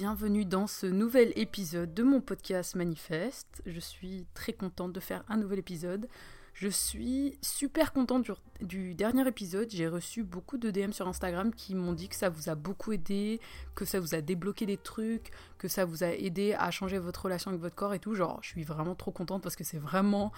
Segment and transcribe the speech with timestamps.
[0.00, 3.60] bienvenue dans ce nouvel épisode de mon podcast Manifeste.
[3.66, 6.08] Je suis très contente de faire un nouvel épisode.
[6.54, 8.30] Je suis super contente
[8.62, 9.68] du, dernier épisode.
[9.68, 12.92] J'ai reçu beaucoup de DM sur Instagram qui m'ont dit que ça vous a beaucoup
[12.92, 13.40] aidé,
[13.74, 17.26] que ça vous a débloqué des trucs, que ça vous a aidé à changer votre
[17.26, 18.14] relation avec votre corps et tout.
[18.14, 20.32] Genre, je suis vraiment trop contente parce que c'est vraiment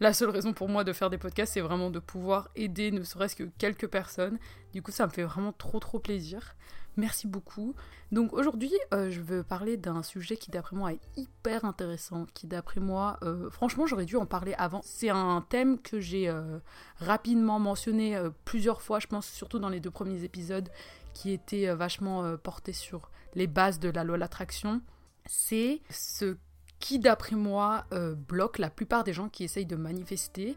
[0.00, 3.02] la seule raison pour moi de faire des podcasts, c'est vraiment de pouvoir aider ne
[3.02, 4.38] serait-ce que quelques personnes.
[4.72, 6.54] Du coup, ça me fait vraiment trop trop plaisir.
[6.96, 7.74] Merci beaucoup.
[8.10, 12.48] Donc aujourd'hui, euh, je veux parler d'un sujet qui d'après moi est hyper intéressant, qui
[12.48, 14.80] d'après moi, euh, franchement, j'aurais dû en parler avant.
[14.82, 16.58] C'est un thème que j'ai euh,
[16.98, 20.68] rapidement mentionné plusieurs fois, je pense surtout dans les deux premiers épisodes,
[21.14, 24.80] qui était vachement porté sur les bases de la loi de l'attraction.
[25.26, 26.36] C'est ce
[26.78, 27.86] qui, d'après moi,
[28.28, 30.56] bloque la plupart des gens qui essayent de manifester.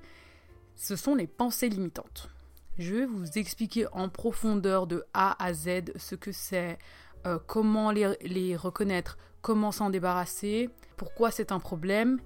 [0.75, 2.29] Ce sont les pensées limitantes.
[2.77, 6.79] Je vais vous expliquer en profondeur de A à Z ce que c'est,
[7.27, 12.19] euh, comment les, reconnaître, comment s'en débarrasser, pourquoi c'est un problème,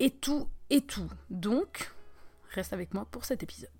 [0.00, 1.08] et tout, et tout.
[1.30, 1.94] Donc,
[2.50, 3.70] reste avec moi pour cet épisode.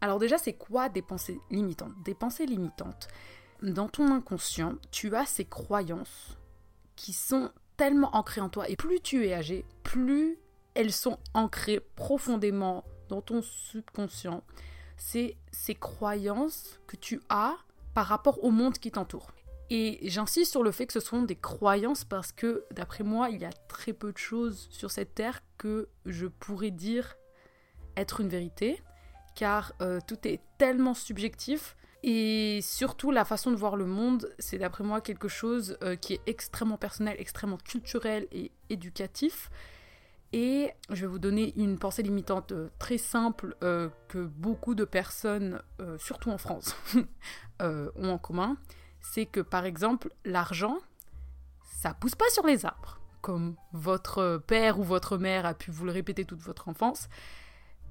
[0.00, 1.94] Alors déjà, c'est quoi des pensées limitantes?
[2.04, 3.08] Des pensées limitantes.
[3.62, 6.36] Dans ton inconscient, tu as ces croyances
[6.96, 10.38] qui sont tellement ancrées en toi, et plus tu es âgé, plus
[10.74, 14.42] elles sont ancrées profondément dans ton subconscient
[14.96, 17.56] c'est ces croyances que tu as
[17.94, 19.32] par rapport au monde qui t'entoure.
[19.70, 23.40] Et j'insiste sur le fait que ce sont des croyances parce que, d'après moi, il
[23.40, 27.16] y a très peu de choses sur cette terre que je pourrais dire
[27.96, 28.82] être une vérité,
[29.34, 31.76] car euh, tout est tellement subjectif.
[32.06, 36.12] Et surtout, la façon de voir le monde, c'est d'après moi quelque chose euh, qui
[36.12, 39.50] est extrêmement personnel, extrêmement culturel et éducatif.
[40.34, 44.84] Et je vais vous donner une pensée limitante euh, très simple euh, que beaucoup de
[44.84, 45.62] personnes,
[45.98, 46.76] surtout en France,
[47.62, 48.58] ont en commun.
[49.00, 50.80] C'est que par exemple, l'argent,
[51.62, 55.86] ça pousse pas sur les arbres, comme votre père ou votre mère a pu vous
[55.86, 57.08] le répéter toute votre enfance.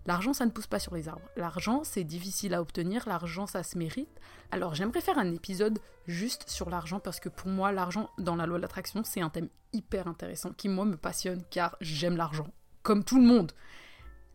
[0.05, 1.29] L'argent, ça ne pousse pas sur les arbres.
[1.37, 3.07] L'argent, c'est difficile à obtenir.
[3.07, 4.19] L'argent, ça se mérite.
[4.51, 8.45] Alors, j'aimerais faire un épisode juste sur l'argent parce que pour moi, l'argent dans la
[8.45, 12.47] loi de l'attraction, c'est un thème hyper intéressant qui, moi, me passionne car j'aime l'argent.
[12.81, 13.53] Comme tout le monde.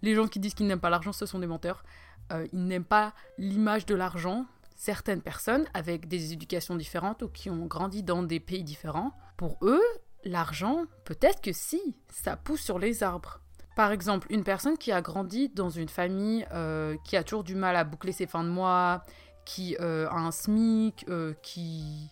[0.00, 1.84] Les gens qui disent qu'ils n'aiment pas l'argent, ce sont des menteurs.
[2.32, 4.46] Euh, ils n'aiment pas l'image de l'argent.
[4.76, 9.58] Certaines personnes avec des éducations différentes ou qui ont grandi dans des pays différents, pour
[9.62, 9.82] eux,
[10.24, 13.40] l'argent, peut-être que si, ça pousse sur les arbres.
[13.78, 17.54] Par exemple, une personne qui a grandi dans une famille euh, qui a toujours du
[17.54, 19.04] mal à boucler ses fins de mois,
[19.44, 22.10] qui euh, a un SMIC, euh, qui,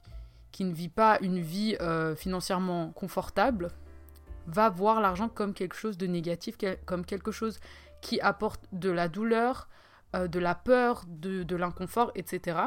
[0.60, 1.76] ne vit pas une vie
[2.16, 3.72] financièrement confortable,
[4.46, 7.58] va voir l'argent comme quelque chose de négatif, comme quelque chose
[8.00, 9.68] qui apporte de la douleur,
[10.14, 12.58] de la peur, de l'inconfort, etc.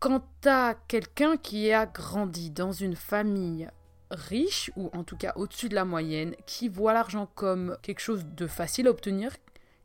[0.00, 3.68] Quant à quelqu'un qui a grandi dans une famille
[4.14, 8.24] riche, ou en tout cas au-dessus de la moyenne, qui voit l'argent comme quelque chose
[8.24, 9.32] de facile à obtenir,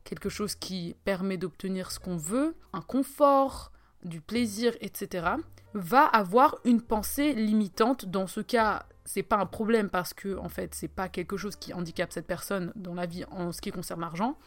[0.03, 3.71] quelque chose qui permet d'obtenir ce qu'on veut, un confort,
[4.03, 5.27] du plaisir, etc.,
[5.73, 8.05] va avoir une pensée limitante.
[8.05, 11.55] Dans ce cas, c'est pas un problème parce que en fait, c'est pas quelque chose
[11.55, 14.37] qui handicape cette personne dans la vie en ce qui concerne l'argent,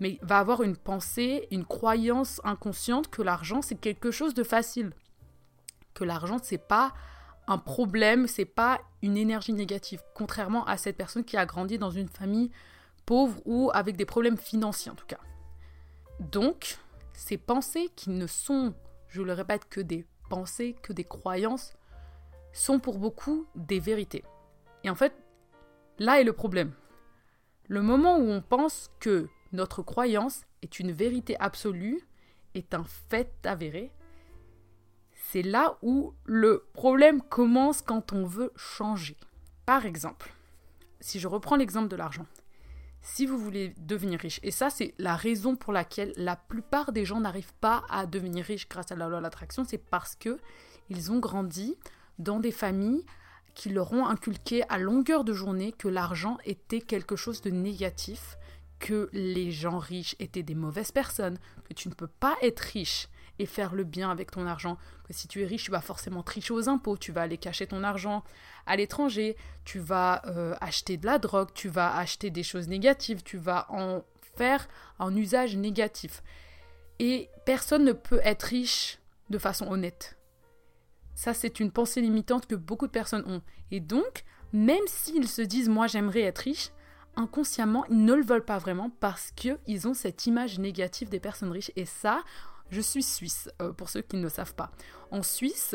[0.00, 4.92] mais va avoir une pensée, une croyance inconsciente que l'argent c'est quelque chose de facile.
[5.94, 6.92] Que l'argent c'est pas
[7.48, 11.90] un problème, c'est pas une énergie négative, contrairement à cette personne qui a grandi dans
[11.90, 12.50] une famille
[13.06, 15.18] pauvre ou avec des problèmes financiers en tout cas.
[16.20, 16.78] Donc,
[17.14, 18.74] ces pensées qui ne sont,
[19.08, 21.74] je le répète, que des pensées, que des croyances,
[22.52, 24.24] sont pour beaucoup des vérités.
[24.84, 25.14] Et en fait,
[25.98, 26.72] là est le problème.
[27.66, 32.06] Le moment où on pense que notre croyance est une vérité absolue,
[32.54, 33.90] est un fait avéré,
[35.30, 39.16] c'est là où le problème commence quand on veut changer.
[39.66, 40.32] Par exemple,
[41.00, 42.24] si je reprends l'exemple de l'argent,
[43.02, 47.04] si vous voulez devenir riche, et ça c'est la raison pour laquelle la plupart des
[47.04, 50.38] gens n'arrivent pas à devenir riches grâce à la loi de l'attraction, c'est parce que
[50.88, 51.76] ils ont grandi
[52.18, 53.04] dans des familles
[53.54, 58.38] qui leur ont inculqué à longueur de journée que l'argent était quelque chose de négatif,
[58.78, 61.38] que les gens riches étaient des mauvaises personnes,
[61.68, 63.08] que tu ne peux pas être riche
[63.38, 64.78] et faire le bien avec ton argent.
[65.04, 67.66] Que si tu es riche, tu vas forcément tricher aux impôts, tu vas aller cacher
[67.66, 68.24] ton argent
[68.66, 73.22] à l'étranger, tu vas euh, acheter de la drogue, tu vas acheter des choses négatives,
[73.22, 74.02] tu vas en
[74.36, 74.68] faire
[74.98, 76.22] un usage négatif.
[76.98, 78.98] Et personne ne peut être riche
[79.30, 80.16] de façon honnête.
[81.14, 83.42] Ça, c'est une pensée limitante que beaucoup de personnes ont.
[83.70, 86.70] Et donc, même s'ils se disent moi j'aimerais être riche,
[87.16, 91.50] inconsciemment, ils ne le veulent pas vraiment parce qu'ils ont cette image négative des personnes
[91.50, 91.72] riches.
[91.76, 92.22] Et ça,
[92.70, 94.70] je suis suisse, euh, pour ceux qui ne le savent pas.
[95.10, 95.74] En Suisse,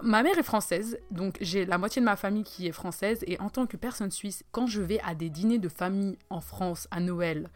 [0.00, 3.40] Ma mère est française, donc j'ai la moitié de ma famille qui est française, et
[3.40, 6.86] en tant que personne suisse, quand je vais à des dîners de famille en France
[6.92, 7.50] à Noël,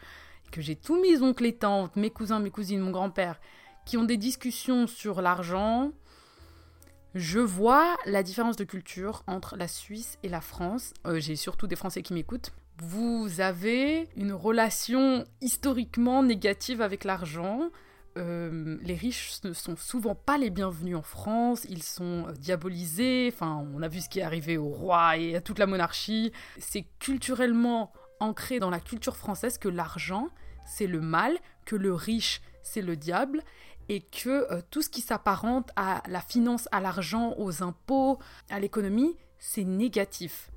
[0.51, 3.41] que j'ai tous mes oncles et tantes, mes cousins, mes cousines, mon grand-père,
[3.87, 5.93] qui ont des discussions sur l'argent,
[7.15, 10.95] je vois la différence de culture entre la Suisse et la France.
[11.07, 12.53] Euh, j'ai surtout des Français qui m'écoutent.
[12.79, 17.71] Vous avez une relation historiquement négative avec l'argent.
[18.19, 23.31] Euh, les riches ne sont souvent pas les bienvenus en France, ils sont euh, diabolisés,
[23.33, 26.31] enfin on a vu ce qui est arrivé au roi et à toute la monarchie.
[26.59, 30.29] C'est culturellement ancré dans la culture française que l'argent
[30.67, 33.43] c'est le mal, que le riche c'est le diable
[33.89, 38.19] et que euh, tout ce qui s'apparente à la finance, à l'argent, aux impôts,
[38.51, 40.51] à l'économie, c'est négatif.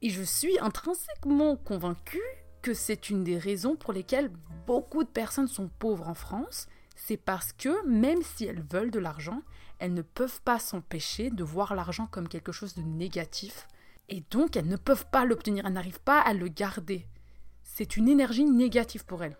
[0.00, 2.22] Et je suis intrinsèquement convaincue
[2.62, 4.30] que c'est une des raisons pour lesquelles
[4.66, 6.68] beaucoup de personnes sont pauvres en France,
[7.10, 9.42] c'est parce que même si elles veulent de l'argent,
[9.80, 13.66] elles ne peuvent pas s'empêcher de voir l'argent comme quelque chose de négatif,
[14.08, 17.08] et donc elles ne peuvent pas l'obtenir, elles n'arrivent pas à le garder.
[17.64, 19.36] C'est une énergie négative pour elles.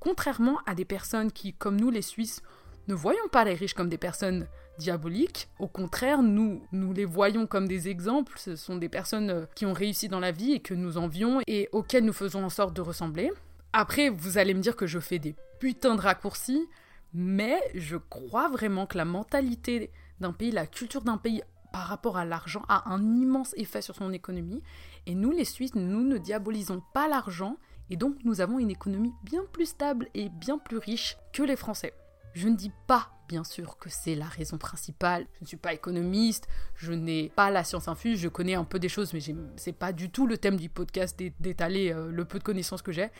[0.00, 2.42] Contrairement à des personnes qui, comme nous les Suisses,
[2.88, 4.48] ne voyons pas les riches comme des personnes
[4.78, 5.48] diaboliques.
[5.60, 8.32] Au contraire, nous, nous les voyons comme des exemples.
[8.38, 11.42] Ce sont des personnes euh, qui ont réussi dans la vie et que nous envions
[11.46, 13.30] et auxquelles nous faisons en sorte de ressembler.
[13.72, 16.66] Après, vous allez me dire que je fais des putains de raccourcis,
[17.14, 19.90] mais je crois vraiment que la mentalité
[20.20, 23.94] d'un pays, la culture d'un pays par rapport à l'argent a un immense effet sur
[23.94, 24.62] son économie.
[25.06, 27.56] Et nous, les Suisses, nous ne diabolisons pas l'argent
[27.90, 31.56] et donc nous avons une économie bien plus stable et bien plus riche que les
[31.56, 31.94] Français.
[32.34, 35.26] Je ne dis pas, bien sûr, que c'est la raison principale.
[35.34, 38.78] Je ne suis pas économiste, je n'ai pas la science infuse, je connais un peu
[38.78, 39.20] des choses, mais
[39.56, 42.92] c'est pas du tout le thème du podcast d'étaler euh, le peu de connaissances que
[42.92, 43.10] j'ai.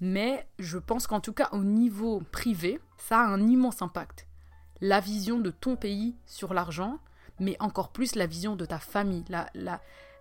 [0.00, 4.26] Mais je pense qu'en tout cas, au niveau privé, ça a un immense impact.
[4.80, 6.98] La vision de ton pays sur l'argent,
[7.40, 9.48] mais encore plus la vision de ta famille, la,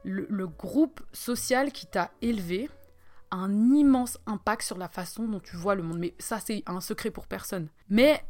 [0.03, 2.69] le, le groupe social qui t'a élevé,
[3.31, 5.99] a un immense impact sur la façon dont tu vois le monde.
[5.99, 7.67] Mais ça, c'est un secret pour personne.
[7.89, 8.23] Mais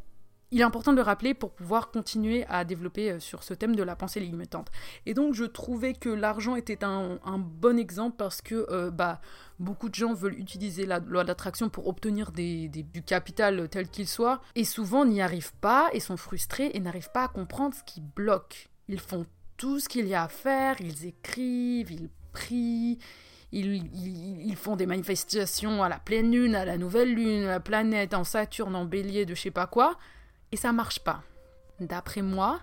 [0.52, 3.74] il est important de le rappeler pour pouvoir continuer à développer euh, sur ce thème
[3.74, 4.70] de la pensée limitante.
[5.04, 9.20] Et donc je trouvais que l'argent était un, bon exemple parce que euh, bah,
[9.58, 14.40] beaucoup de gens veulent utiliser la loi d'attraction pour obtenir du capital tel qu'il soit,
[14.54, 18.00] et souvent n'y arrivent pas et sont frustrés et n'arrivent pas à comprendre ce qui
[18.00, 18.68] bloque.
[18.88, 19.26] Ils font
[19.56, 22.98] tout ce qu'il y a à faire, ils écrivent, ils prient,
[23.52, 28.14] ils, font des manifestations à la pleine lune, à la nouvelle lune, à la planète,
[28.14, 29.96] en Saturne, en bélier, de je sais pas quoi
[30.52, 31.22] et ça marche pas.
[31.80, 32.60] D'après moi,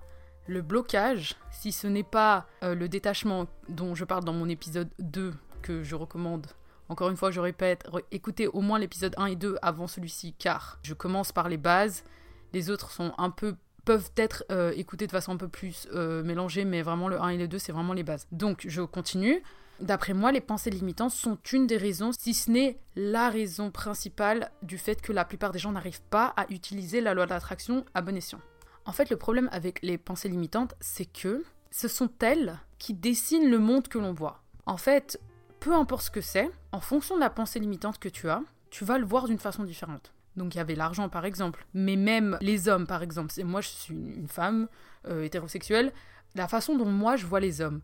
[0.47, 4.89] le blocage, si ce n'est pas euh, le détachement dont je parle dans mon épisode
[4.99, 6.47] 2 que je recommande,
[6.89, 10.79] encore une fois je répète, écoutez au moins l'épisode 1 et 2 avant celui-ci car
[10.83, 12.03] je commence par les bases,
[12.51, 16.23] les autres sont un peu peuvent être euh, écoutés de façon un peu plus euh,
[16.23, 18.27] mélangée mais vraiment le 1 et le 2 c'est vraiment les bases.
[18.31, 19.43] Donc je continue.
[19.83, 24.49] D'après moi, les pensées limitantes sont une des raisons, si ce n'est la raison principale
[24.61, 27.83] du fait que la plupart des gens n'arrivent pas à utiliser la loi de l'attraction
[27.93, 28.39] à bon escient.
[28.85, 33.51] En fait, le problème avec les pensées limitantes, c'est que ce sont elles qui dessinent
[33.51, 34.41] le monde que l'on voit.
[34.65, 35.19] En fait,
[35.59, 38.85] peu importe ce que c'est, en fonction de la pensée limitante que tu as, tu
[38.85, 40.13] vas le voir d'une façon différente.
[40.37, 43.33] Donc il y avait l'argent par exemple, mais même les hommes par exemple.
[43.43, 44.69] Moi je suis une femme
[45.09, 45.91] euh, hétérosexuelle,
[46.35, 47.81] la façon dont moi je vois les hommes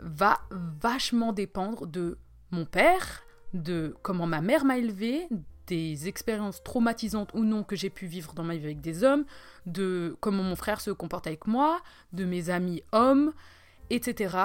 [0.00, 2.18] va vachement dépendre de
[2.50, 5.28] mon père, de comment ma mère m'a élevé,
[5.66, 9.24] des expériences traumatisantes ou non que j'ai pu vivre dans ma vie avec des hommes,
[9.66, 11.80] de comment mon frère se comporte avec moi,
[12.12, 13.32] de mes amis hommes,
[13.90, 14.36] etc.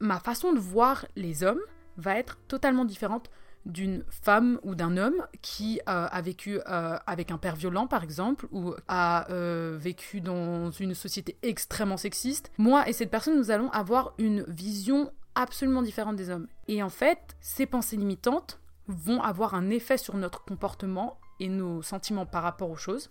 [0.00, 1.60] Ma façon de voir les hommes
[1.96, 3.30] va être totalement différente
[3.64, 8.02] d'une femme ou d'un homme qui euh, a vécu euh, avec un père violent par
[8.02, 13.50] exemple ou a euh, vécu dans une société extrêmement sexiste, moi et cette personne nous
[13.50, 16.48] allons avoir une vision absolument différente des hommes.
[16.68, 21.82] Et en fait, ces pensées limitantes vont avoir un effet sur notre comportement et nos
[21.82, 23.10] sentiments par rapport aux choses.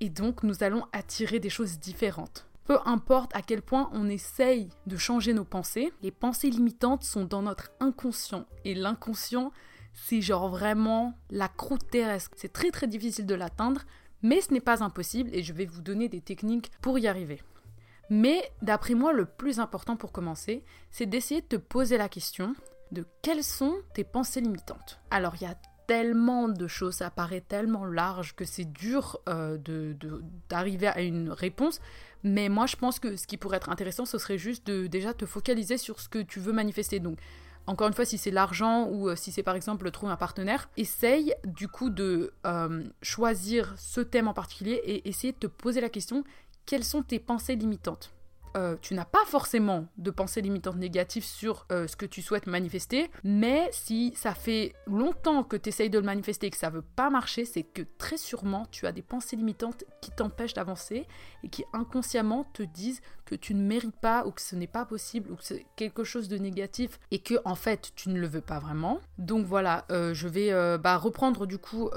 [0.00, 2.46] Et donc nous allons attirer des choses différentes.
[2.66, 7.24] Peu importe à quel point on essaye de changer nos pensées, les pensées limitantes sont
[7.24, 8.44] dans notre inconscient.
[8.64, 9.52] Et l'inconscient,
[9.96, 12.30] c'est genre vraiment la croûte terrestre.
[12.36, 13.82] C'est très très difficile de l'atteindre,
[14.22, 17.42] mais ce n'est pas impossible et je vais vous donner des techniques pour y arriver.
[18.10, 22.54] Mais d'après moi, le plus important pour commencer, c'est d'essayer de te poser la question
[22.92, 25.00] de quelles sont tes pensées limitantes.
[25.10, 29.56] Alors il y a tellement de choses, ça paraît tellement large que c'est dur euh,
[30.48, 31.80] d'arriver à une réponse.
[32.22, 35.14] Mais moi, je pense que ce qui pourrait être intéressant, ce serait juste de déjà
[35.14, 36.98] te focaliser sur ce que tu veux manifester.
[36.98, 37.18] Donc,
[37.66, 40.68] encore une fois, si c'est l'argent ou euh, si c'est par exemple trouver un partenaire,
[40.76, 45.80] essaye du coup de euh, choisir ce thème en particulier et essayer de te poser
[45.80, 46.24] la question
[46.64, 48.12] quelles sont tes pensées limitantes?
[48.56, 53.10] Euh, tu n'as pas forcément de pensée limitante négative sur ce que tu souhaites manifester,
[53.22, 56.82] mais si ça fait longtemps que tu essayes de le manifester et que ça veut
[56.82, 61.06] pas marcher, c'est que très sûrement tu as des pensées limitantes qui t'empêchent d'avancer
[61.44, 64.86] et qui inconsciemment te disent que tu ne mérites pas ou que ce n'est pas
[64.86, 68.26] possible ou que c'est quelque chose de négatif et que en fait tu ne le
[68.26, 69.00] veux pas vraiment.
[69.18, 71.90] Donc voilà, euh, je vais bah, reprendre du coup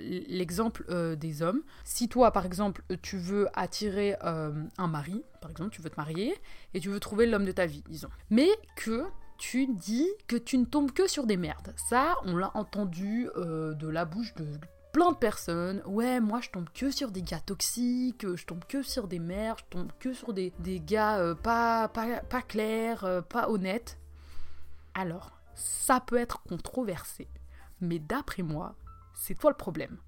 [0.00, 0.84] l'exemple
[1.16, 1.62] des hommes.
[1.84, 6.34] Si toi par exemple tu veux attirer un mari, par exemple, tu veux te marier
[6.72, 8.08] et tu veux trouver l'homme de ta vie, disons.
[8.30, 9.04] Mais que
[9.36, 11.74] tu dis que tu ne tombes que sur des merdes.
[11.76, 14.44] Ça, on l'a entendu euh, de la bouche de
[14.92, 15.82] plein de personnes.
[15.86, 19.58] Ouais, moi je tombe que sur des gars toxiques, je tombe que sur des merdes,
[19.60, 23.98] je tombe que sur des, des gars euh, pas, pas, pas clairs, euh, pas honnêtes.
[24.94, 27.28] Alors, ça peut être controversé,
[27.80, 28.74] mais d'après moi,
[29.14, 29.98] c'est toi le problème.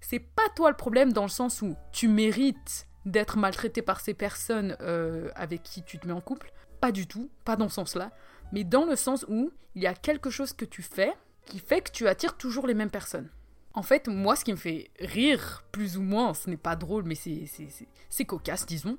[0.00, 4.14] C'est pas toi le problème dans le sens où tu mérites d'être maltraité par ces
[4.14, 6.52] personnes euh, avec qui tu te mets en couple.
[6.80, 8.10] Pas du tout, pas dans ce sens-là,
[8.52, 11.12] mais dans le sens où il y a quelque chose que tu fais
[11.46, 13.28] qui fait que tu attires toujours les mêmes personnes.
[13.74, 17.04] En fait, moi, ce qui me fait rire, plus ou moins, ce n'est pas drôle,
[17.04, 18.98] mais c'est cocasse, disons,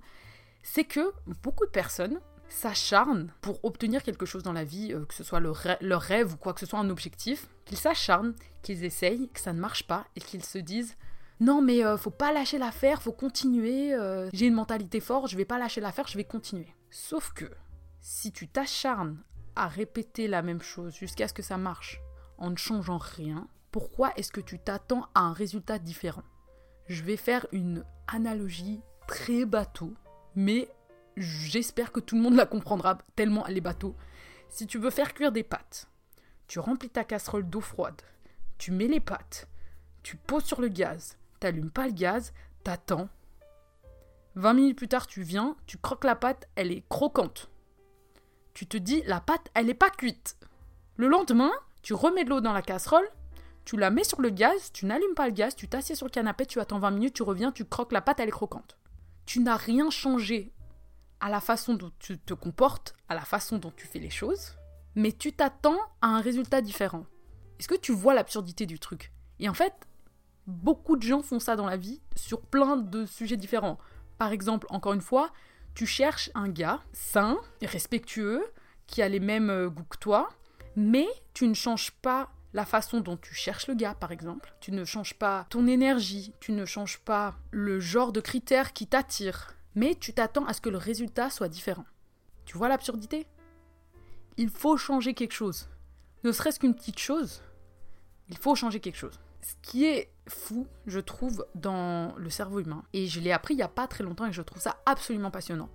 [0.63, 5.13] c'est que beaucoup de personnes s'acharnent pour obtenir quelque chose dans la vie, euh, que
[5.13, 5.55] ce soit leur,
[6.01, 9.59] rêve ou quoi que ce soit un objectif, qu'ils s'acharnent, qu'ils essayent, que ça ne
[9.59, 10.95] marche pas et qu'ils se disent
[11.39, 15.35] non mais euh, faut pas lâcher l'affaire, faut continuer, euh, j'ai une mentalité forte, je
[15.35, 16.73] vais pas lâcher l'affaire, je vais continuer.
[16.91, 17.45] Sauf que
[18.01, 19.17] si tu t'acharnes
[19.55, 21.99] à répéter la même chose jusqu'à ce que ça marche
[22.37, 26.23] en ne changeant rien, pourquoi est-ce que tu t'attends à un résultat différent?
[26.87, 29.93] Je vais faire une analogie très bateau,
[30.33, 30.69] mais
[31.17, 33.93] j'espère que tout le monde la comprendra tellement elle est bateau.
[34.47, 35.89] Si tu veux faire cuire des pâtes,
[36.47, 38.01] tu remplis ta casserole d'eau froide,
[38.57, 39.49] tu mets les pâtes,
[40.03, 42.31] tu poses sur le gaz, t'allumes pas le gaz,
[42.63, 43.09] t'attends.
[44.35, 47.49] 20 minutes plus tard, tu viens, tu croques la pâte, elle est croquante.
[48.53, 50.37] Tu te dis, la pâte, elle n'est pas cuite.
[50.95, 51.51] Le lendemain,
[51.81, 53.09] tu remets de l'eau dans la casserole,
[53.65, 56.11] tu la mets sur le gaz, tu n'allumes pas le gaz, tu t'assieds sur le
[56.11, 58.77] canapé, tu attends 20 minutes, tu reviens, tu croques la pâte, elle est croquante.
[59.25, 60.53] Tu n'as rien changé
[61.19, 64.53] à la façon dont tu te comportes, à la façon dont tu fais les choses,
[64.93, 67.05] mais tu t'attends à un résultat différent.
[67.59, 69.11] Est-ce que tu vois l'absurdité du truc?
[69.39, 69.73] Et en fait,
[70.47, 73.79] Beaucoup de gens font ça dans la vie sur plein de sujets différents.
[74.19, 75.31] Par exemple, encore une fois,
[75.73, 78.45] tu cherches un gars sain, respectueux,
[78.85, 80.29] qui a les mêmes euh, goûts que toi,
[80.75, 84.53] mais tu ne changes pas la façon dont tu cherches le gars, par exemple.
[84.61, 88.87] Tu ne changes pas ton énergie, tu ne changes pas le genre de critères qui
[88.87, 91.83] t'attire, mais tu t'attends à ce que le résultat soit différent.
[92.45, 93.27] Tu vois l'absurdité?
[94.37, 95.67] Il faut changer quelque chose.
[96.23, 97.43] Ne serait-ce qu'une petite chose,
[98.29, 99.19] il faut changer quelque chose.
[99.41, 103.57] Ce qui est fou, je trouve, dans le cerveau humain, et je l'ai appris il
[103.57, 105.69] n'y a pas très longtemps et je trouve ça absolument passionnant,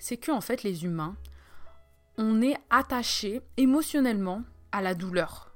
[0.00, 1.16] c'est que en fait les humains,
[2.18, 5.53] on est attaché émotionnellement à la douleur,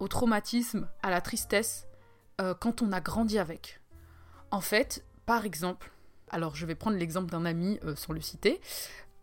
[0.00, 1.86] au traumatisme, à la tristesse,
[2.40, 3.80] euh, quand on a grandi avec.
[4.50, 5.90] En fait, par exemple,
[6.30, 8.60] alors je vais prendre l'exemple d'un ami euh, sans le citer,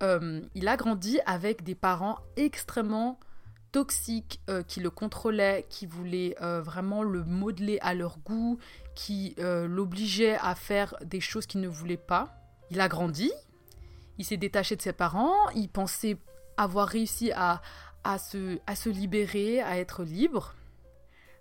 [0.03, 3.19] euh, il a grandi avec des parents extrêmement
[3.71, 4.39] toxiques
[4.69, 8.57] qui le contrôlaient, qui voulaient vraiment le modeler à leur goût,
[8.93, 12.37] qui l'obligeaient à faire des choses qu'il ne voulait pas.
[12.71, 13.33] Il a grandi,
[14.17, 16.15] il s'est détaché de ses parents, il pensait
[16.55, 17.59] avoir réussi à
[18.17, 20.55] se libérer, à être libre,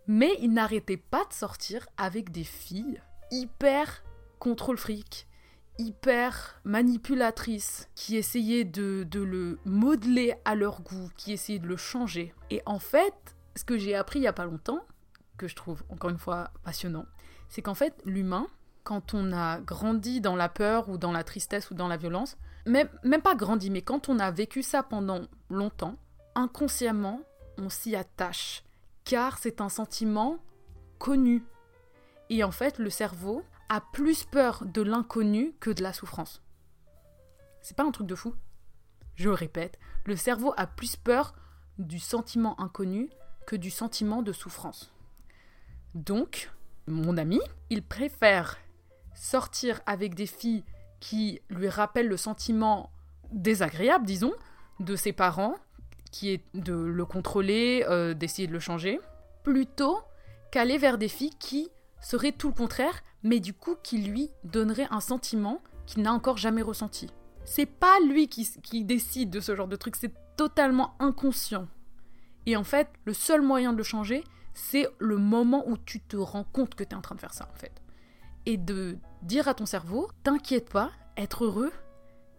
[0.07, 4.03] mais il n'arrêtait pas de sortir avec des filles hyper
[4.39, 5.27] contrôle fric,
[5.79, 12.35] hyper manipulatrices qui essayaient de, le modeler à leur goût, qui essayaient de le changer.
[12.51, 13.15] Et en fait,
[13.57, 14.85] ce que j'ai appris il y a pas longtemps,
[15.37, 17.07] que je trouve encore une fois passionnant,
[17.49, 18.47] c'est qu'en fait, l'humain,
[18.85, 22.37] quand on a grandi dans la peur ou dans la tristesse ou dans la violence,
[22.67, 25.97] même, même pas grandi, mais quand on a vécu ça pendant longtemps,
[26.35, 27.21] inconsciemment,
[27.59, 28.65] on s'y attache,
[29.05, 30.39] car c'est un sentiment
[30.99, 31.45] connu.
[32.31, 36.43] Et en fait, le cerveau, a plus peur de l'inconnu que de la souffrance.
[37.63, 38.35] C'est pas un truc de fou
[39.15, 41.35] Je répète, le cerveau a plus peur
[41.79, 43.11] du sentiment inconnu
[43.47, 44.93] que du sentiment de souffrance.
[45.95, 46.51] Donc,
[46.87, 48.59] mon ami, il préfère
[49.15, 50.65] sortir avec des filles
[51.01, 52.91] qui lui rappellent le sentiment
[53.33, 54.35] désagréable, disons,
[54.81, 55.57] de ses parents,
[56.15, 59.01] qui est de le contrôler, euh, d'essayer de le changer,
[59.43, 59.99] plutôt
[60.53, 64.87] qu'aller vers des filles qui seraient tout le contraire, mais du coup qui lui donnerait
[64.93, 67.11] un sentiment qu'il n'a encore jamais ressenti.
[67.45, 71.67] C'est pas lui qui, décide de ce genre de truc, c'est totalement inconscient.
[72.47, 74.23] Et en fait, le seul moyen de le changer,
[74.55, 77.35] c'est le moment où tu te rends compte que tu es en train de faire
[77.35, 77.83] ça, en fait.
[78.47, 81.73] Et de dire à ton cerveau, t'inquiète pas, être heureux,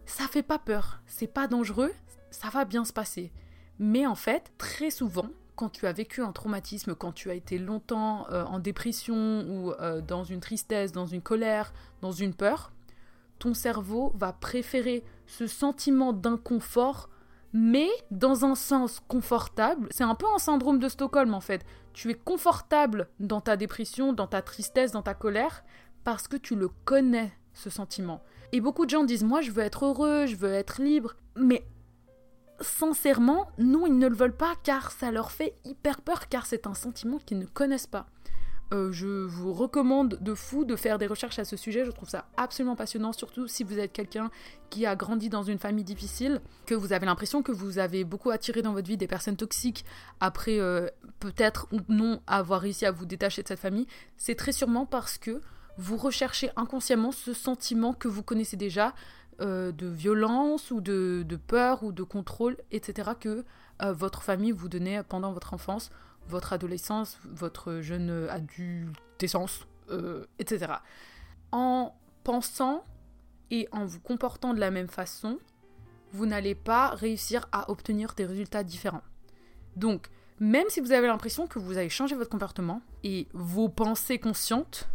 [0.06, 1.92] ça fait pas peur, c'est pas dangereux,
[2.30, 3.32] ça va bien se passer.
[3.78, 7.58] Mais en fait, très souvent, quand tu as vécu un traumatisme, quand tu as été
[7.58, 12.72] longtemps euh, en dépression ou euh, dans une tristesse, dans une colère, dans une peur,
[13.38, 17.08] ton cerveau va préférer ce sentiment d'inconfort,
[17.52, 19.88] mais dans un sens confortable.
[19.90, 21.64] C'est un peu un syndrome de Stockholm en fait.
[21.92, 25.64] Tu es confortable dans ta dépression, dans ta tristesse, dans ta colère,
[26.04, 28.22] parce que tu le connais, ce sentiment.
[28.52, 31.66] Et beaucoup de gens disent, moi je veux être heureux, je veux être libre, mais
[32.60, 36.66] sincèrement, non, ils ne le veulent pas car ça leur fait hyper peur, car c'est
[36.66, 38.06] un sentiment qu'ils ne connaissent pas.
[38.74, 42.08] Euh, je vous recommande de fou de faire des recherches à ce sujet, je trouve
[42.08, 44.28] ça absolument passionnant, surtout si vous êtes quelqu'un
[44.70, 48.30] qui a grandi dans une famille difficile, que vous avez l'impression que vous avez beaucoup
[48.30, 49.84] attiré dans votre vie des personnes toxiques
[50.18, 50.88] après euh,
[51.20, 53.86] peut-être ou non avoir réussi à vous détacher de cette famille,
[54.16, 55.40] c'est très sûrement parce que
[55.78, 58.94] vous recherchez inconsciemment ce sentiment que vous connaissez déjà,
[59.40, 63.44] euh, de violence ou de, peur ou de contrôle, etc., que
[63.82, 65.90] euh, votre famille vous donnait pendant votre enfance,
[66.28, 70.72] votre adolescence, votre jeune adultessence, euh, etc.
[71.52, 72.84] En pensant
[73.50, 75.38] et en vous comportant de la même façon,
[76.12, 79.04] vous n'allez pas réussir à obtenir des résultats différents.
[79.76, 80.08] Donc,
[80.40, 84.88] même si vous avez l'impression que vous avez changé votre comportement et vos pensées conscientes,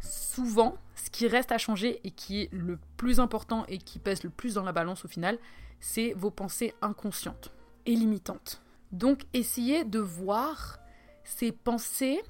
[0.00, 4.22] souvent, ce qui reste à changer et qui est le plus important et qui pèse
[4.22, 5.38] le plus dans la balance au final,
[5.80, 7.52] c'est vos pensées inconscientes
[7.86, 8.62] et limitantes.
[8.92, 10.78] Donc essayez de voir
[11.24, 12.22] ces pensées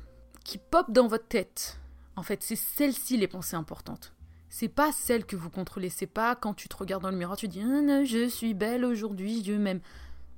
[0.44, 1.80] qui popent dans votre tête.
[2.16, 4.14] En fait, c'est celles-ci les pensées importantes.
[4.48, 7.36] C'est pas celles que vous contrôlez, c'est pas quand tu te regardes dans le miroir,
[7.36, 9.80] tu dis ah, je suis belle aujourd'hui, Dieu m'aime.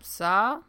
[0.00, 0.60] Ça,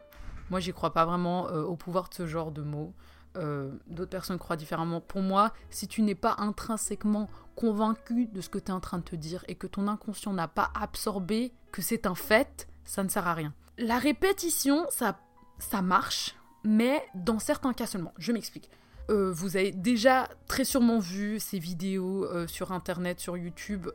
[0.49, 2.93] moi j'y crois pas vraiment euh, au pouvoir de ce genre de mots.
[3.37, 5.01] Euh, d'autres personnes croient différemment.
[5.01, 8.97] Pour moi, si tu n'es pas intrinsèquement convaincu de ce que tu es en train
[8.97, 13.03] de te dire et que ton inconscient n'a pas absorbé que c'est un fait, ça
[13.03, 13.53] ne sert à rien.
[13.77, 15.19] La répétition, ça,
[15.59, 18.13] ça marche, mais dans certains cas seulement.
[18.17, 18.69] Je m'explique.
[19.09, 23.89] Euh, vous avez déjà très sûrement vu ces vidéos euh, sur Internet, sur YouTube,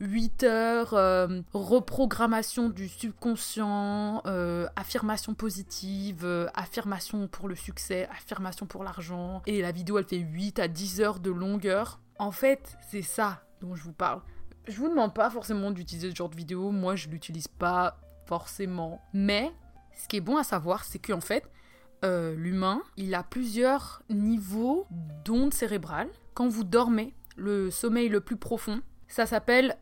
[0.00, 8.66] 8 heures, euh, reprogrammation du subconscient, euh, affirmation positive, euh, affirmation pour le succès, affirmation
[8.66, 9.42] pour l'argent.
[9.46, 12.00] Et la vidéo, elle fait 8 à 10 heures de longueur.
[12.18, 14.20] En fait, c'est ça dont je vous parle.
[14.66, 19.02] Je vous demande pas forcément d'utiliser ce genre de vidéo, moi je l'utilise pas forcément.
[19.12, 19.52] Mais
[19.94, 21.44] ce qui est bon à savoir, c'est qu'en fait,
[22.02, 24.86] l'humain, il a plusieurs niveaux
[25.24, 26.10] d'ondes cérébrales.
[26.34, 29.76] Quand vous dormez, le sommeil le plus profond, ça s'appelle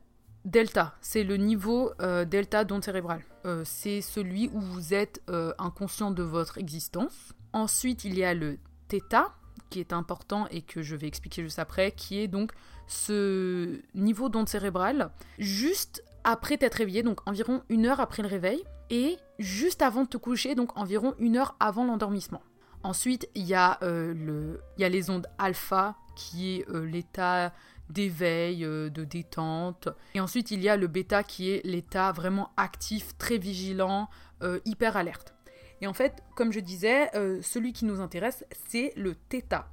[0.44, 3.22] Delta, c'est le niveau euh, delta d'onde cérébrale.
[3.44, 7.32] Euh, c'est celui où vous êtes euh, inconscient de votre existence.
[7.52, 9.34] Ensuite, il y a le theta,
[9.70, 12.52] qui est important et que je vais expliquer juste après, qui est donc
[12.88, 18.62] ce niveau d'onde cérébrale juste après t'être réveillé, donc environ une heure après le réveil,
[18.90, 22.42] et juste avant de te coucher, donc environ une heure avant l'endormissement.
[22.82, 27.52] Ensuite, il y, le, il y a les ondes alpha, qui est l'état
[27.92, 29.88] d'éveil, euh, de détente.
[30.14, 34.08] Et ensuite, il y a le bêta qui est l'état vraiment actif, très vigilant,
[34.42, 35.34] euh, hyper alerte.
[35.80, 39.64] Et en fait, comme je disais, euh, celui qui nous intéresse, c'est le θ.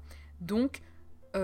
[0.41, 0.81] Donc,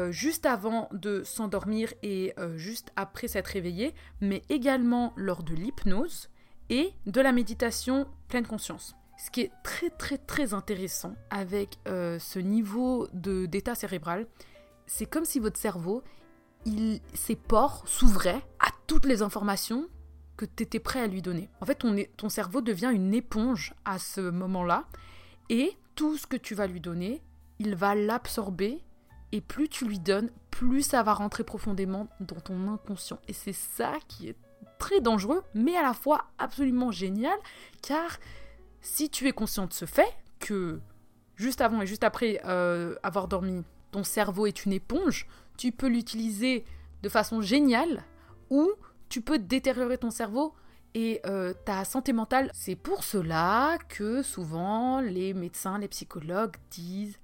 [0.09, 6.29] juste avant de s'endormir et juste après s'être réveillé, mais également lors de l'hypnose
[6.71, 8.95] et de la méditation pleine conscience.
[9.23, 14.25] Ce qui est très très très intéressant avec ce niveau d'état cérébral,
[14.87, 16.03] c'est comme si votre cerveau,
[17.13, 19.87] ses pores s'ouvraient à toutes les informations
[20.37, 21.49] que tu étais prêt à lui donner.
[21.61, 24.85] En fait, ton, ton cerveau devient une éponge à ce moment-là,
[25.49, 27.21] et tout ce que tu vas lui donner,
[27.59, 28.83] il va l'absorber,
[29.31, 33.19] et plus tu lui donnes, plus ça va rentrer profondément dans ton inconscient.
[33.27, 34.37] Et c'est ça qui est
[34.77, 37.37] très dangereux, mais à la fois absolument génial,
[37.81, 38.17] car
[38.81, 40.79] si tu es conscient de ce fait, que
[41.35, 43.63] juste avant et juste après euh, avoir dormi,
[44.03, 45.27] cerveau est une éponge,
[45.57, 46.65] tu peux l'utiliser
[47.03, 48.03] de façon géniale
[48.49, 48.71] ou
[49.09, 50.53] tu peux détériorer ton cerveau
[50.93, 52.49] et euh, ta santé mentale.
[52.53, 57.19] C'est pour cela que souvent les médecins, les psychologues disent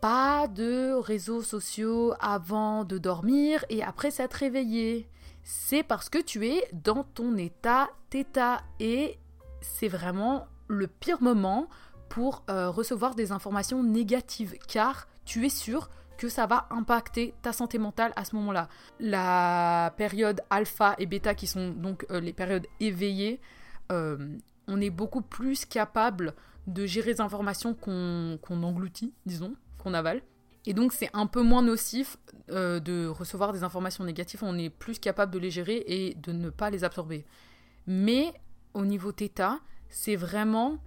[0.00, 5.08] pas de réseaux sociaux avant de dormir et après s'être réveillé.
[5.42, 9.18] C'est parce que tu es dans ton état θ et
[9.60, 11.68] c'est vraiment le pire moment
[12.08, 17.52] pour euh, recevoir des informations négatives car tu es sûr que ça va impacter ta
[17.52, 18.68] santé mentale à ce moment-là.
[19.00, 23.40] La période alpha et bêta, qui sont donc euh, les périodes éveillées,
[23.92, 26.34] euh, on est beaucoup plus capable
[26.66, 30.22] de gérer les informations qu'on engloutit, disons, qu'on avale.
[30.66, 32.16] Et donc c'est un peu moins nocif
[32.50, 36.32] euh, de recevoir des informations négatives, on est plus capable de les gérer et de
[36.32, 37.26] ne pas les absorber.
[37.86, 38.32] Mais
[38.72, 39.60] au niveau θ,
[39.90, 40.78] c'est vraiment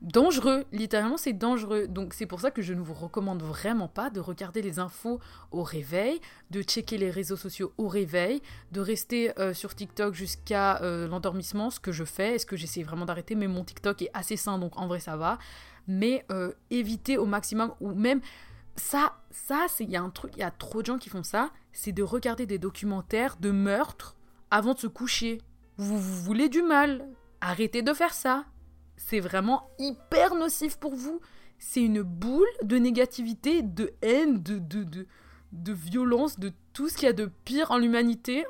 [0.00, 1.86] dangereux, littéralement c'est dangereux.
[1.88, 5.20] Donc c'est pour ça que je ne vous recommande vraiment pas de regarder les infos
[5.50, 10.80] au réveil, de checker les réseaux sociaux au réveil, de rester euh, sur TikTok jusqu'à
[10.82, 14.10] euh, l'endormissement, ce que je fais, est-ce que j'essaie vraiment d'arrêter, mais mon TikTok est
[14.14, 15.38] assez sain, donc en vrai ça va.
[15.86, 18.20] Mais euh, éviter au maximum, ou même
[18.76, 21.22] ça, ça il y a un truc, il y a trop de gens qui font
[21.22, 24.16] ça, c'est de regarder des documentaires de meurtres
[24.50, 25.40] avant de se coucher.
[25.76, 27.06] vous voulez du mal,
[27.40, 28.44] arrêtez de faire ça
[29.04, 31.20] c'est vraiment hyper nocif pour vous.
[31.58, 35.06] C'est une boule de négativité, de haine, de, de,
[35.52, 38.44] de, violence, de tout ce qu'il y a de pire en l'humanité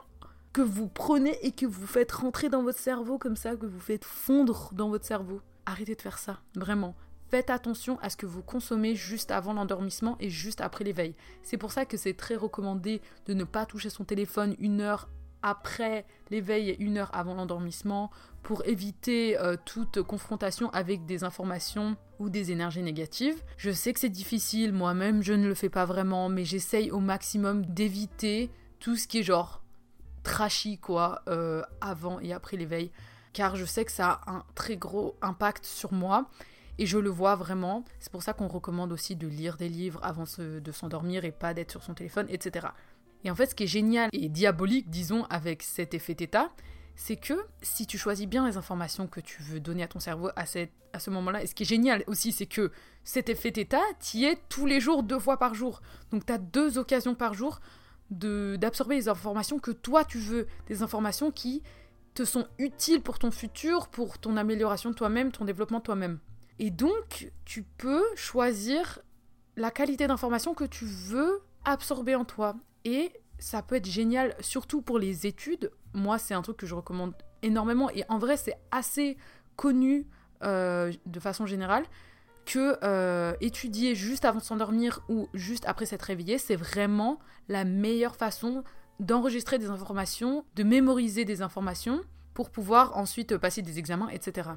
[0.52, 3.80] que vous prenez et que vous faites rentrer dans votre cerveau comme ça, que vous
[3.80, 5.40] faites fondre dans votre cerveau.
[5.66, 6.94] Arrêtez de faire ça, vraiment.
[7.30, 11.16] Faites attention à ce que vous consommez juste avant l'endormissement et juste après l'éveil.
[11.42, 15.08] C'est pour ça que c'est très recommandé de ne pas toucher son téléphone une heure
[15.44, 18.10] après l'éveil et une heure avant l'endormissement
[18.42, 23.40] pour éviter euh, toute confrontation avec des informations ou des énergies négatives.
[23.58, 26.98] Je sais que c'est difficile, moi-même je ne le fais pas vraiment, mais j'essaye au
[26.98, 29.62] maximum d'éviter tout ce qui est genre
[30.22, 32.90] trashy quoi, euh, avant et après l'éveil,
[33.34, 36.28] car je sais que ça a un très gros impact sur moi.
[36.76, 37.84] Et je le vois vraiment.
[38.00, 41.54] C'est pour ça qu'on recommande aussi de lire des livres avant de s'endormir et pas
[41.54, 42.66] d'être sur son téléphone, etc.
[43.24, 46.50] Et en fait, ce qui est génial et diabolique, disons, avec cet effet θ,
[46.96, 50.28] c'est que si tu choisis bien les informations que tu veux donner à ton cerveau
[50.36, 50.44] à,
[50.92, 52.70] à ce moment-là, et ce qui est génial aussi, c'est que
[53.02, 53.76] cet effet θ,
[54.14, 55.80] y es tous les jours, deux fois par jour.
[56.10, 57.60] Donc tu as deux occasions par jour
[58.10, 61.62] d'absorber les informations que toi tu veux, des informations qui
[62.12, 66.20] te sont utiles pour ton futur, pour ton amélioration de toi-même, ton développement de toi-même.
[66.60, 69.00] Et donc, tu peux choisir
[69.56, 72.54] la qualité d'information que tu veux absorber en toi.
[72.84, 75.70] Et ça peut être génial, surtout pour les études.
[75.92, 77.90] Moi, c'est un truc que je recommande énormément.
[77.90, 79.16] Et en vrai, c'est assez
[79.56, 80.06] connu
[80.42, 81.84] euh, de façon générale
[82.44, 87.18] que euh, étudier juste avant de s'endormir ou juste après s'être réveillé, c'est vraiment
[87.48, 88.64] la meilleure façon
[89.00, 92.00] d'enregistrer des informations, de mémoriser des informations
[92.34, 94.50] pour pouvoir ensuite passer des examens, etc.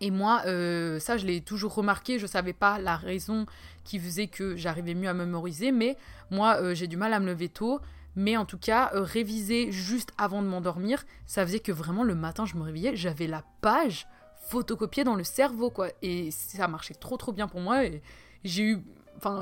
[0.00, 2.18] Et moi, euh, ça, je l'ai toujours remarqué.
[2.18, 3.46] Je ne savais pas la raison
[3.84, 5.72] qui faisait que j'arrivais mieux à mémoriser.
[5.72, 5.96] Mais
[6.30, 7.80] moi, euh, j'ai du mal à me lever tôt.
[8.16, 12.14] Mais en tout cas, euh, réviser juste avant de m'endormir, ça faisait que vraiment le
[12.14, 14.08] matin, je me réveillais, j'avais la page
[14.48, 15.88] photocopiée dans le cerveau, quoi.
[16.02, 17.84] Et ça marchait trop, trop bien pour moi.
[17.84, 18.02] Et
[18.42, 18.78] j'ai eu,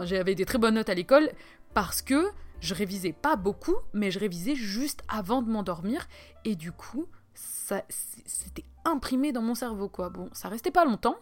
[0.04, 1.30] j'avais des très bonnes notes à l'école
[1.72, 2.28] parce que
[2.61, 6.06] je révisais pas beaucoup, mais je révisais juste avant de m'endormir.
[6.44, 7.06] Et du coup,
[7.88, 10.11] c'était imprimé dans mon cerveau, quoi.
[10.11, 11.16] Bon, ça restait pas longtemps,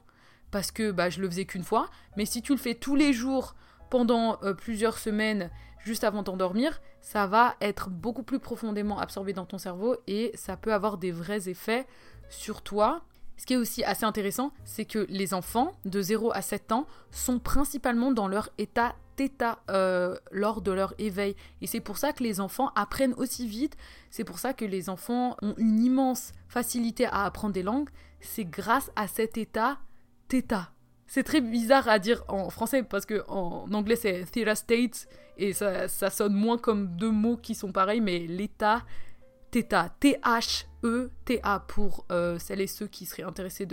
[0.50, 3.12] parce que bah, je le faisais qu'une fois, mais si tu le fais tous les
[3.12, 3.55] jours
[3.90, 5.50] pendant euh, plusieurs semaines,
[5.85, 10.57] juste avant d'endormir, ça va être beaucoup plus profondément absorbé dans ton cerveau et ça
[10.57, 11.87] peut avoir des vrais effets
[12.29, 13.02] sur toi.
[13.37, 16.87] Ce qui est aussi assez intéressant, c'est que les enfants de 0 à 7 ans
[17.11, 21.37] sont principalement dans leur état θ euh, lors de leur éveil.
[21.61, 23.77] Et c'est pour ça que les enfants apprennent aussi vite.
[24.11, 27.88] C'est pour ça que les enfants ont une immense facilité à apprendre des langues.
[28.20, 29.79] C'est grâce à cet état
[30.29, 30.70] θ.
[31.07, 35.53] C'est très bizarre à dire en français parce que en anglais c'est theta state et
[35.53, 38.83] ça, ça sonne moins comme deux mots qui sont pareils, mais l'état
[39.62, 43.66] θ, T-H-E-T-A pour euh, celles et ceux qui seraient intéressés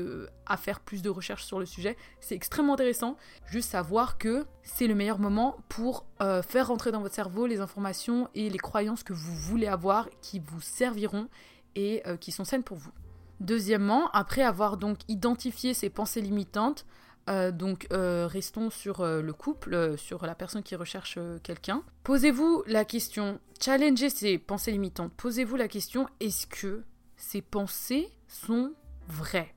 [0.45, 1.97] à faire plus de recherches sur le sujet.
[2.19, 3.17] C'est extrêmement intéressant.
[3.47, 7.59] Juste savoir que c'est le meilleur moment pour euh, faire rentrer dans votre cerveau les
[7.59, 11.27] informations et les croyances que vous voulez avoir, qui vous serviront
[11.75, 12.91] et euh, qui sont saines pour vous.
[13.39, 16.85] Deuxièmement, après avoir donc identifié ces pensées limitantes,
[17.29, 21.83] euh, donc euh, restons sur euh, le couple, sur la personne qui recherche quelqu'un.
[22.03, 25.13] Posez-vous la question, challengez ces pensées limitantes.
[25.15, 26.83] Posez-vous la question, est-ce que
[27.15, 28.73] ces pensées sont
[29.07, 29.55] vraies?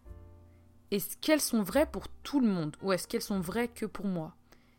[0.92, 2.76] Est-ce qu'elles sont vraies pour tout le monde?
[2.82, 4.36] Ou est-ce qu'elles sont vraies que pour moi?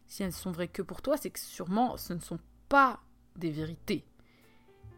[0.08, 3.02] Si elles sont vraies que pour toi, c'est que sûrement ce ne sont pas
[3.36, 4.06] des vérités.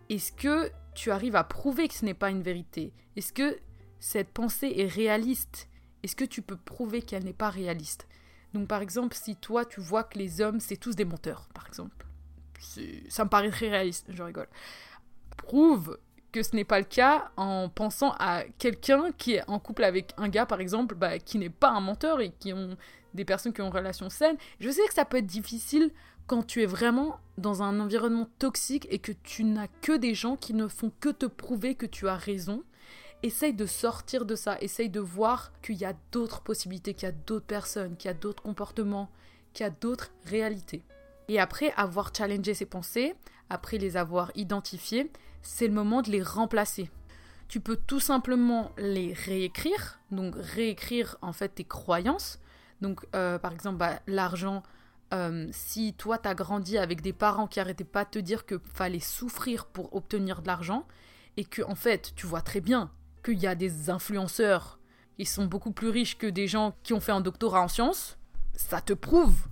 [0.10, 2.94] Est-ce que tu arrives à prouver que ce n'est pas une vérité?
[3.16, 3.58] Est-ce que
[4.00, 5.69] cette pensée est réaliste?
[6.04, 8.08] Est-ce que tu peux prouver qu'elle n'est pas réaliste?
[8.54, 11.68] Donc par exemple, si toi tu vois que les hommes c'est tous des menteurs, par
[11.68, 12.06] exemple,
[13.10, 14.48] ça me paraît très réaliste, je rigole.
[15.38, 15.98] Prouve
[16.32, 20.14] que ce n'est pas le cas en pensant à quelqu'un qui est en couple avec
[20.18, 22.78] un gars, par exemple, bah, qui n'est pas un menteur et qui ont
[23.14, 24.38] des personnes qui ont une relation saine.
[24.60, 25.92] Je sais que ça peut être difficile
[26.28, 30.36] quand tu es vraiment dans un environnement toxique et que tu n'as que des gens
[30.36, 32.64] qui ne font que te prouver que tu as raison
[33.24, 37.12] essaye de sortir de ça, essaye de voir qu'il y a d'autres possibilités, qu'il y
[37.12, 39.10] a d'autres personnes, qu'il y a d'autres comportements,
[39.54, 40.84] qu'il y a d'autres réalités.
[41.28, 43.16] Et après avoir challengé ces pensées,
[43.50, 46.90] après les avoir identifiées, c'est le moment de les remplacer.
[47.48, 52.40] Tu peux tout simplement les réécrire, donc réécrire en fait tes croyances.
[52.82, 54.64] Donc euh, par exemple, bah, l'argent,
[55.14, 58.46] euh, si toi tu as grandi avec des parents qui arrêtaient pas de te dire
[58.46, 60.86] que fallait souffrir pour obtenir de l'argent,
[61.38, 62.92] et que en fait tu vois très bien
[63.34, 64.80] qu'il y a des influenceurs.
[65.18, 68.18] Qui sont beaucoup plus riches que des gens qui ont fait un doctorat en sciences,
[68.54, 69.48] ça te prouve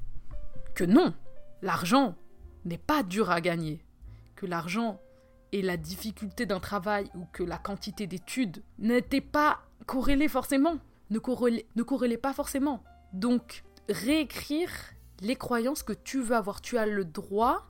[0.75, 1.13] que non,
[1.61, 2.15] l'argent
[2.63, 3.83] n'est pas dur à gagner,
[4.35, 5.01] que l'argent
[5.51, 10.77] et la difficulté d'un travail ou que la quantité d'études n'étaient pas corrélées forcément,
[11.09, 12.83] ne corrélaient, pas forcément.
[13.11, 14.71] Donc, réécrire
[15.21, 17.65] les croyances que tu veux avoir, tu as le droit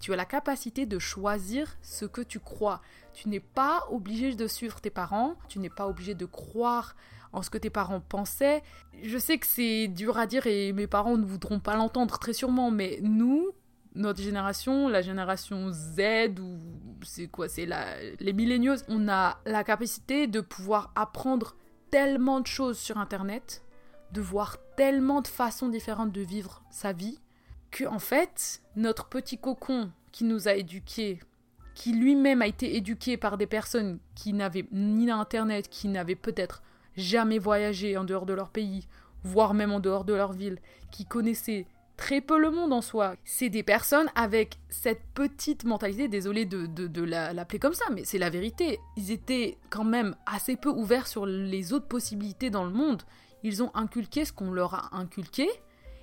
[0.00, 2.80] tu as la capacité de choisir ce que tu crois.
[3.12, 6.96] Tu n'es pas obligé de suivre tes parents, tu n'es pas obligé de croire
[7.32, 8.62] en ce que tes parents pensaient.
[9.02, 12.32] Je sais que c'est dur à dire et mes parents ne voudront pas l'entendre très
[12.32, 13.50] sûrement, mais nous,
[13.94, 16.58] notre génération, la génération Z ou
[17.04, 17.68] c'est quoi, c'est
[18.20, 21.56] les milléniaux, on a la capacité de pouvoir apprendre
[21.90, 23.62] tellement de choses sur Internet,
[24.12, 27.20] de voir tellement de façons différentes de vivre sa vie,
[27.70, 31.20] que en fait, notre petit cocon qui nous a éduqués,
[31.74, 36.62] qui lui-même a été éduqué par des personnes qui n'avaient ni Internet, qui n'avaient peut-être
[36.96, 38.86] jamais voyagé en dehors de leur pays,
[39.22, 40.58] voire même en dehors de leur ville,
[40.90, 43.14] qui connaissaient très peu le monde en soi.
[43.24, 48.18] C'est des personnes avec cette petite mentalité, désolé de, de, l'appeler comme ça, mais c'est
[48.18, 48.80] la vérité.
[48.96, 53.02] Ils étaient quand même assez peu ouverts sur les autres possibilités dans le monde.
[53.42, 55.48] Ils ont inculqué ce qu'on leur a inculqué,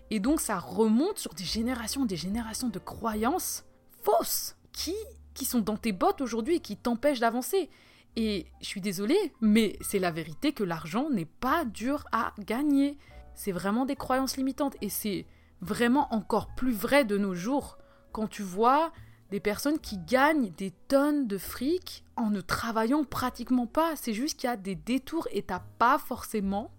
[0.09, 3.65] et donc ça remonte sur des générations, des générations de croyances
[4.03, 4.95] fausses qui,
[5.33, 7.69] qui sont dans tes bottes aujourd'hui et qui t'empêchent d'avancer.
[8.15, 12.97] Et je suis désolée, mais c'est la vérité que l'argent n'est pas dur à gagner.
[13.35, 14.75] C'est vraiment des croyances limitantes.
[14.81, 15.27] Et c'est
[15.61, 17.77] vraiment encore plus vrai de nos jours
[18.11, 18.91] quand tu vois
[19.29, 23.95] des personnes qui gagnent des tonnes de fric en ne travaillant pratiquement pas.
[23.95, 26.71] C'est juste qu'il y a des détours et t'as pas forcément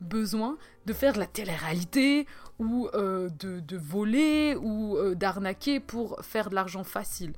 [0.00, 2.26] besoin de faire de la télé-réalité
[2.58, 7.32] ou euh, de, voler ou euh, d'arnaquer pour faire de l'argent facile.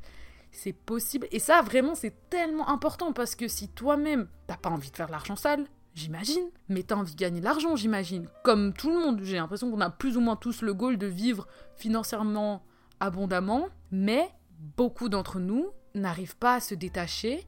[0.50, 1.26] C'est possible.
[1.30, 5.06] Et ça, vraiment, c'est tellement important parce que si toi-même, t'as pas envie de faire
[5.06, 5.66] de l'argent sale,
[5.98, 6.48] J'imagine.
[6.68, 8.28] Mais t'as envie de gagner de l'argent, j'imagine.
[8.44, 11.08] Comme tout le monde, j'ai l'impression qu'on a plus ou moins tous le goal de
[11.08, 12.62] vivre financièrement
[13.00, 13.66] abondamment.
[13.90, 14.30] Mais
[14.76, 17.44] beaucoup d'entre nous n'arrivent pas à se détacher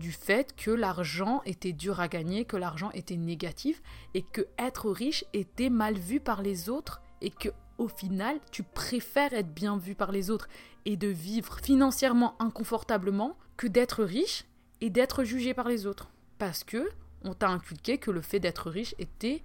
[0.00, 3.82] du fait que l'argent était dur à gagner, que l'argent était négatif
[4.14, 8.62] et que être riche était mal vu par les autres et que au final, tu
[8.62, 10.48] préfères être bien vu par les autres
[10.84, 14.44] et de vivre financièrement inconfortablement que d'être riche
[14.80, 16.10] et d'être jugé par les autres.
[16.38, 16.88] Parce que
[17.22, 19.42] on t'a inculqué que le fait d'être riche était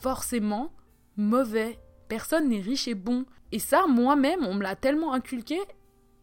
[0.00, 0.72] forcément
[1.16, 1.78] mauvais.
[2.08, 3.26] Personne n'est riche et bon.
[3.52, 5.58] Et ça, moi-même, on me l'a tellement inculqué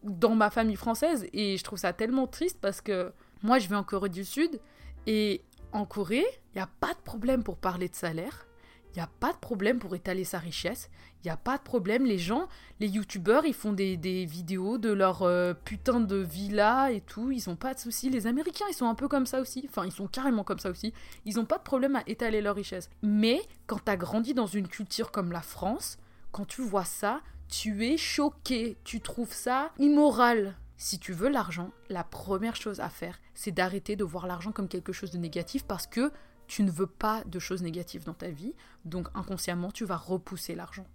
[0.02, 3.12] dans ma famille française et je trouve ça tellement triste parce que
[3.42, 4.60] moi, je vais en Corée du Sud
[5.06, 6.24] et en Corée,
[6.54, 8.46] il n'y a pas de problème pour parler de salaire.
[8.94, 10.90] Il n'y a pas de problème pour étaler sa richesse.
[11.24, 12.04] Il n'y a pas de problème.
[12.04, 12.46] Les gens,
[12.78, 17.30] les youtubeurs, ils font des, vidéos de leur euh, putain de villa et tout.
[17.30, 18.10] Ils n'ont pas de soucis.
[18.10, 19.64] Les Américains, ils sont un peu comme ça aussi.
[19.66, 20.92] Enfin, ils sont carrément comme ça aussi.
[21.24, 22.90] Ils n'ont pas de problème à étaler leur richesse.
[23.02, 25.96] Mais quand tu as grandi dans une culture comme la France,
[26.30, 28.76] quand tu vois ça, tu es choqué.
[28.84, 30.54] Tu trouves ça immoral.
[30.82, 34.66] Si tu veux l'argent, la première chose à faire, c'est d'arrêter de voir l'argent comme
[34.66, 36.10] quelque chose de négatif parce que
[36.48, 38.52] tu ne veux pas de choses négatives dans ta vie,
[38.84, 40.88] donc inconsciemment, tu vas repousser l'argent.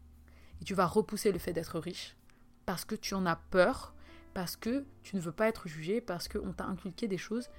[0.60, 2.17] Et tu vas repousser le fait d'être riche
[2.65, 3.93] parce que tu en as peur,
[4.34, 7.50] parce que tu ne veux pas être jugé, parce qu'on t'a inculqué des choses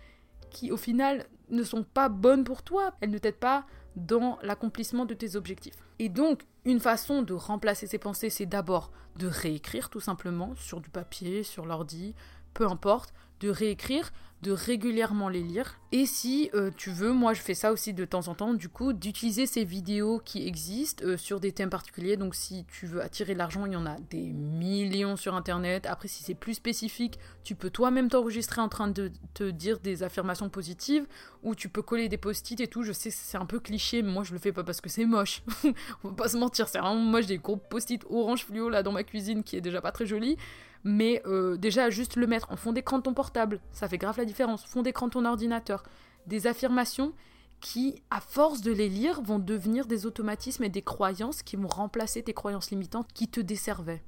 [0.50, 2.92] qui, au final, ne sont pas bonnes pour toi.
[3.00, 3.64] Elles ne t'aident pas
[3.98, 5.76] dans l'accomplissement de tes objectifs.
[5.98, 10.80] Et donc, une façon de remplacer ces pensées, c'est d'abord de réécrire tout simplement sur
[10.80, 12.14] du papier, sur l'ordi,
[12.54, 15.81] peu importe, de réécrire, de régulièrement les lire.
[15.90, 18.68] Et si euh, tu veux, moi je fais ça aussi de temps en temps, du
[18.68, 22.16] coup, d'utiliser ces vidéos qui existent euh, sur des thèmes particuliers.
[22.16, 25.87] Donc si tu veux attirer l'argent, il y en a des millions sur Internet.
[25.87, 30.03] Après, si c'est plus spécifique, tu peux toi-même t'enregistrer en train de te dire des
[30.03, 31.07] affirmations positives,
[31.42, 32.83] ou tu peux coller des post-it et tout.
[32.83, 35.05] Je sais, c'est un peu cliché, mais moi je le fais pas parce que c'est
[35.05, 35.42] moche.
[36.05, 38.92] On va pas se mentir, c'est vraiment moche des gros post-it orange fluo là dans
[38.92, 40.37] ma cuisine qui est déjà pas très joli
[40.84, 44.18] mais euh, déjà juste le mettre en fond d'écran de ton portable, ça fait grave
[44.18, 45.82] la différence, fond d'écran de ton ordinateur,
[46.26, 47.12] des affirmations
[47.60, 51.68] qui, à force de les lire, vont devenir des automatismes et des croyances qui vont
[51.68, 54.02] remplacer tes croyances limitantes qui te desservaient.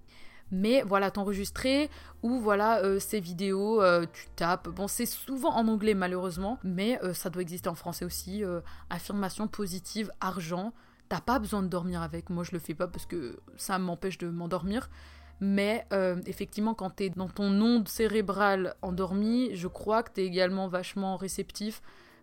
[0.52, 1.90] Mais voilà, t'enregistrer
[2.22, 4.68] ou voilà euh, ces vidéos, euh, tu tapes.
[4.68, 8.42] Bon, c'est souvent en anglais malheureusement, mais ça doit exister en français aussi.
[8.88, 10.72] affirmation positive, argent.
[11.08, 12.30] T'as pas besoin de dormir avec.
[12.30, 14.88] Moi, je le fais pas parce que ça m'empêche de m'endormir.
[15.40, 20.20] Mais euh, effectivement, quand tu es dans ton onde cérébrale endormie, je crois que tu
[20.20, 21.82] es également vachement réceptif.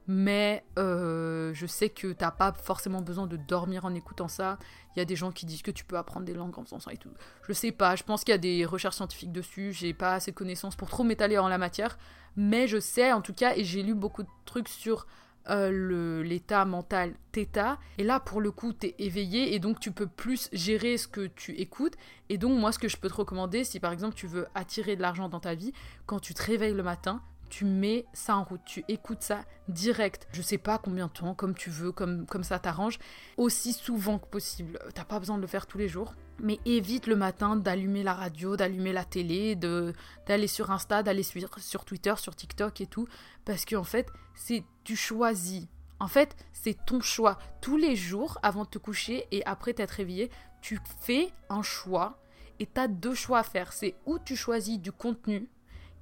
[0.10, 4.58] Mais euh, je sais que t'as pas forcément besoin de dormir en écoutant ça.
[4.96, 6.80] Il y a des gens qui disent que tu peux apprendre des langues en faisant
[6.80, 7.12] ça et tout.
[7.46, 9.74] Je sais pas, je pense qu'il y a des recherches scientifiques dessus.
[9.74, 11.98] J'ai pas assez de connaissances pour trop m'étaler en la matière.
[12.38, 15.08] Mais je sais en tout cas, et j'ai lu beaucoup de trucs sur
[15.50, 17.78] euh, l'état mental θ.
[17.98, 21.08] Et là, pour le coup, tu es éveillé et donc tu peux plus gérer ce
[21.08, 21.96] que tu écoutes.
[22.30, 24.96] Et donc, moi, ce que je peux te recommander, si par exemple tu veux attirer
[24.96, 25.74] de l'argent dans ta vie,
[26.06, 30.28] quand tu te réveilles le matin, tu mets ça en route, tu écoutes ça direct.
[30.32, 33.00] Je sais pas combien de temps, comme tu veux, comme, comme ça t'arrange,
[33.38, 34.80] aussi souvent que possible.
[34.94, 38.14] T'as pas besoin de le faire tous les jours, mais évite le matin d'allumer la
[38.14, 43.08] radio, d'allumer la télé, d'aller sur Insta, d'aller sur, sur Twitter, sur TikTok et tout,
[43.46, 45.68] parce qu'en fait, c'est tu choisis.
[46.00, 47.40] En fait, c'est ton choix.
[47.62, 50.30] Tous les jours, avant de te coucher et après t'être réveillé,
[50.62, 52.20] tu fais un choix
[52.60, 53.74] et t'as deux choix à faire.
[53.74, 55.50] C'est où tu choisis du contenu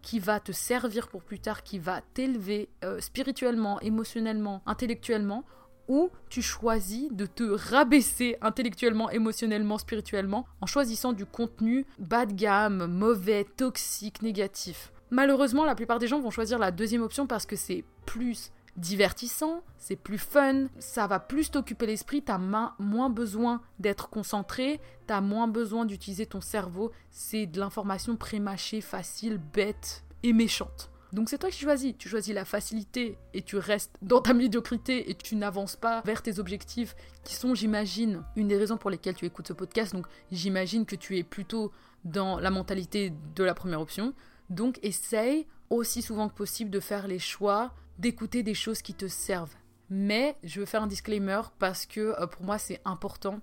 [0.06, 5.44] qui va te servir pour plus tard, qui va t'élever euh, spirituellement, émotionnellement, intellectuellement,
[5.88, 12.34] ou tu choisis de te rabaisser intellectuellement, émotionnellement, spirituellement, en choisissant du contenu bas de
[12.34, 14.94] gamme, mauvais, toxique, négatif.
[15.10, 19.63] Malheureusement, la plupart des gens vont choisir la deuxième option parce que c'est plus divertissant,
[19.77, 25.47] c'est plus fun, ça va plus t'occuper l'esprit, t'as moins besoin d'être concentré, t'as moins
[25.47, 30.89] besoin d'utiliser ton cerveau, c'est de l'information prémâchée, facile, bête et méchante.
[31.13, 35.09] Donc c'est toi qui choisis, tu choisis la facilité et tu restes dans ta médiocrité
[35.09, 39.15] et tu n'avances pas vers tes objectifs qui sont, j'imagine, une des raisons pour lesquelles
[39.15, 39.93] tu écoutes ce podcast.
[39.93, 41.71] Donc j'imagine que tu es plutôt
[42.03, 44.13] dans la mentalité de la première option.
[44.49, 49.08] Donc essaye aussi souvent que possible de faire les choix d'écouter des choses qui te
[49.08, 49.55] servent.
[49.89, 53.39] Mais je veux faire un disclaimer parce que euh, pour moi c'est important.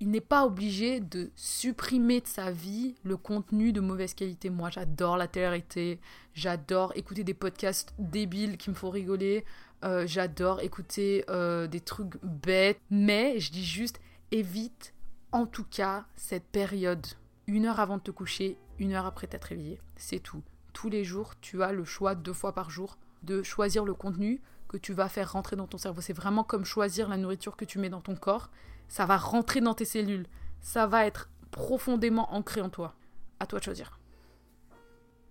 [0.00, 4.50] Il n'est pas obligé de supprimer de sa vie le contenu de mauvaise qualité.
[4.50, 6.00] Moi j'adore la télé
[6.34, 9.44] j'adore écouter des podcasts débiles qui me font rigoler,
[9.84, 12.80] euh, j'adore écouter euh, des trucs bêtes.
[12.90, 14.94] Mais je dis juste évite
[15.30, 17.06] en tout cas cette période.
[17.46, 19.78] Une heure avant de te coucher, une heure après t'être réveillé.
[19.96, 20.42] C'est tout.
[20.72, 24.40] Tous les jours, tu as le choix deux fois par jour de choisir le contenu
[24.68, 26.00] que tu vas faire rentrer dans ton cerveau.
[26.00, 28.50] C'est vraiment comme choisir la nourriture que tu mets dans ton corps.
[28.88, 30.26] Ça va rentrer dans tes cellules.
[30.60, 32.94] Ça va être profondément ancré en toi.
[33.38, 33.98] À toi de choisir.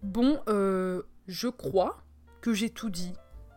[0.03, 2.03] Bon, euh, je crois
[2.41, 3.13] que j'ai tout dit,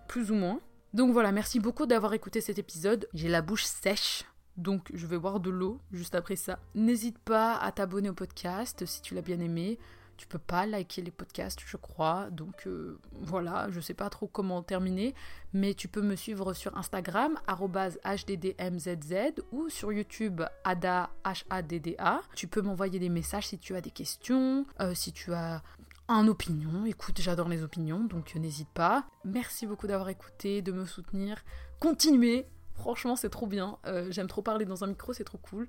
[0.09, 0.61] plus ou moins.
[0.93, 3.09] Donc voilà, merci beaucoup d'avoir écouté cet épisode.
[3.15, 4.25] J'ai la bouche sèche,
[4.57, 6.59] donc je vais boire de l'eau juste après ça.
[6.75, 9.79] N'hésite pas à t'abonner au podcast si tu l'as bien aimé.
[10.17, 12.29] Tu peux pas liker les podcasts, je crois.
[12.31, 15.15] Donc euh, voilà, je sais pas trop comment terminer.
[15.53, 22.23] Mais tu peux me suivre sur Instagram, HDDMZZ, ou sur YouTube, Ada, H-A-D-D-A.
[22.35, 25.63] Tu peux m'envoyer des messages si tu as des questions, euh, si tu as
[26.09, 26.85] un opinion.
[26.85, 29.07] Écoute, j'adore les opinions, donc n'hésite pas.
[29.25, 31.43] Merci beaucoup d'avoir écouté, de me soutenir.
[31.81, 33.79] Continuez, franchement c'est trop bien.
[33.87, 35.67] Euh, j'aime trop parler dans un micro, c'est trop cool.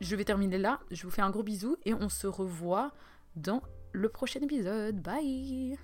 [0.00, 2.92] Je vais terminer là, je vous fais un gros bisou et on se revoit
[3.36, 3.62] dans
[3.94, 5.00] le prochain épisode.
[5.00, 5.78] Bye